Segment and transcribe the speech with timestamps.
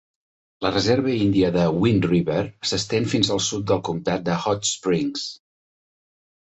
[0.65, 2.39] La Reserva Índia de Wind River
[2.71, 5.33] s'estén fins al sud del comtat de Hot Springs.